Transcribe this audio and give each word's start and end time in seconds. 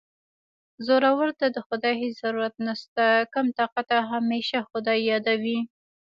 زورور 0.85 1.29
ته 1.39 1.45
د 1.55 1.57
خدای 1.67 1.93
هېڅ 2.01 2.13
ضرورت 2.23 2.55
نشته 2.67 3.05
کم 3.33 3.45
طاقته 3.59 3.97
همېشه 4.11 4.59
خدای 4.69 4.99
یادوي 5.11 5.59